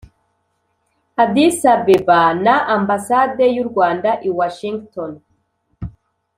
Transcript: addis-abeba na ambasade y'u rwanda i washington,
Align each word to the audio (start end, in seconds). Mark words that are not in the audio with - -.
addis-abeba 1.23 2.19
na 2.45 2.55
ambasade 2.77 3.45
y'u 3.55 3.65
rwanda 3.69 4.09
i 4.27 4.29
washington, 4.39 5.11